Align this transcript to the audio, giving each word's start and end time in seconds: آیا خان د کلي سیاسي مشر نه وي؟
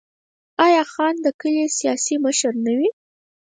آیا 0.65 0.83
خان 0.93 1.15
د 1.21 1.27
کلي 1.41 1.65
سیاسي 1.77 2.15
مشر 2.25 2.53
نه 2.65 2.71
وي؟ 2.77 2.89